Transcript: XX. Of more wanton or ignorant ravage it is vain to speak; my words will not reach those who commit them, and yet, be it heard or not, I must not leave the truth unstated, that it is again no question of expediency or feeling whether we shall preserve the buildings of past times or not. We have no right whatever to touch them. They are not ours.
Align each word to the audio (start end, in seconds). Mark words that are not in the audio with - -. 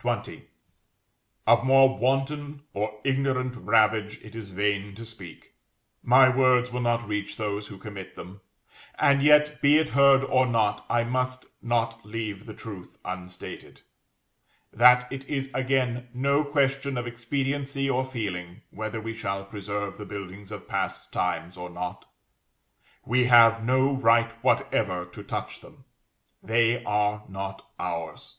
XX. 0.00 0.44
Of 1.46 1.62
more 1.62 1.98
wanton 1.98 2.62
or 2.72 2.98
ignorant 3.04 3.56
ravage 3.56 4.18
it 4.22 4.34
is 4.34 4.48
vain 4.48 4.94
to 4.94 5.04
speak; 5.04 5.52
my 6.02 6.30
words 6.34 6.70
will 6.72 6.80
not 6.80 7.06
reach 7.06 7.36
those 7.36 7.66
who 7.66 7.76
commit 7.76 8.16
them, 8.16 8.40
and 8.98 9.20
yet, 9.22 9.60
be 9.60 9.76
it 9.76 9.90
heard 9.90 10.24
or 10.24 10.46
not, 10.46 10.86
I 10.88 11.04
must 11.04 11.44
not 11.62 12.06
leave 12.06 12.46
the 12.46 12.54
truth 12.54 12.96
unstated, 13.04 13.82
that 14.72 15.12
it 15.12 15.28
is 15.28 15.50
again 15.52 16.08
no 16.14 16.42
question 16.42 16.96
of 16.96 17.06
expediency 17.06 17.90
or 17.90 18.02
feeling 18.06 18.62
whether 18.70 18.98
we 18.98 19.12
shall 19.12 19.44
preserve 19.44 19.98
the 19.98 20.06
buildings 20.06 20.50
of 20.50 20.66
past 20.66 21.12
times 21.12 21.54
or 21.58 21.68
not. 21.68 22.06
We 23.04 23.26
have 23.26 23.62
no 23.62 23.92
right 23.92 24.32
whatever 24.42 25.04
to 25.04 25.22
touch 25.22 25.60
them. 25.60 25.84
They 26.42 26.82
are 26.84 27.24
not 27.28 27.68
ours. 27.78 28.38